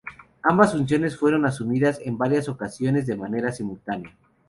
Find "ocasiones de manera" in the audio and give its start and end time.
2.49-3.51